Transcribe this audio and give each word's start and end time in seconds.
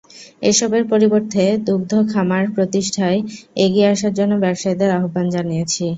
এসবের 0.41 0.83
পরিবর্তে 0.91 1.43
দুগ্ধ 1.67 1.91
খামার 2.11 2.43
প্রতিষ্ঠায় 2.55 3.19
এগিয়ে 3.57 3.91
আসার 3.93 4.13
জন্য 4.19 4.33
ব্যবসায়ীদের 4.43 4.89
আহ্বান 4.97 5.25
জানাচ্ছি। 5.35 5.85